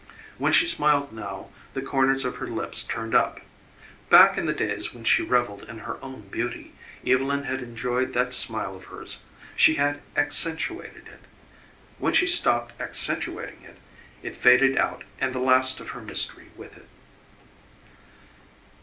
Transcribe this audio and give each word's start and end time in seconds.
When 0.39 0.51
she 0.51 0.65
smiled 0.65 1.11
now 1.13 1.49
the 1.75 1.81
corners 1.83 2.25
of 2.25 2.37
her 2.37 2.47
lips 2.47 2.81
turned 2.81 3.13
up. 3.13 3.39
Back 4.09 4.35
in 4.35 4.47
the 4.47 4.51
days 4.51 4.95
when 4.95 5.03
she 5.03 5.21
revelled 5.21 5.61
in 5.69 5.77
her 5.85 6.03
own 6.03 6.21
beauty 6.29 6.73
Evylyn 7.05 7.43
had 7.43 7.61
enjoyed 7.61 8.13
that 8.13 8.33
smile 8.33 8.75
of 8.75 8.85
hers 8.85 9.21
she 9.55 9.75
had 9.75 10.01
accentuated 10.17 11.05
it. 11.07 11.19
When 11.99 12.13
she 12.15 12.25
stopped 12.25 12.81
accentuating 12.81 13.61
it, 13.63 13.77
it 14.23 14.35
faded 14.35 14.75
out 14.75 15.03
and 15.19 15.35
the 15.35 15.39
last 15.39 15.79
of 15.79 15.89
her 15.89 16.01
mystery 16.01 16.47
with 16.57 16.77
it. 16.77 16.87